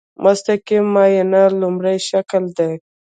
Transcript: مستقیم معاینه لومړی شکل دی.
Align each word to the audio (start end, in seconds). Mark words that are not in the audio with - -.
مستقیم 0.23 0.85
معاینه 0.93 1.43
لومړی 1.61 1.97
شکل 2.09 2.43
دی. 2.57 2.71